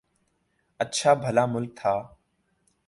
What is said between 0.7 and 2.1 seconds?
اچھا بھلا ملک تھا۔